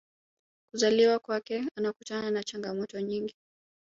[0.71, 3.35] kuzaliwa kwake anakutana na changamoto nyingi